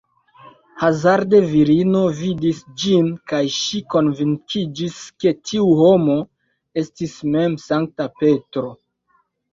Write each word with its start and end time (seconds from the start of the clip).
Hazarde 0.83 1.41
virino 1.49 1.99
vidis 2.21 2.61
ĝin 2.83 3.11
kaj 3.33 3.43
ŝi 3.57 3.83
konvinkiĝis, 3.95 4.97
ke 5.25 5.35
tiu 5.51 5.69
homo 5.83 6.19
estis 6.85 7.15
mem 7.37 7.59
Sankta 7.69 8.09
Petro. 8.23 8.69